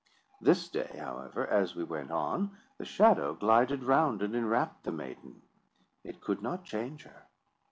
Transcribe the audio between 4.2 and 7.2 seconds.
and inwrapt the maiden. It could not change